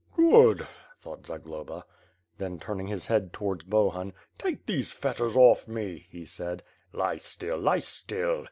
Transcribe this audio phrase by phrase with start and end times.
[0.17, 0.65] .""Good,"
[0.99, 1.85] thought Zagloba.
[2.39, 6.63] Then, turning his head 'towards Bohun, "Take those fet ters oif me," he said.
[6.91, 7.59] "Lie still!
[7.59, 8.39] Lie still!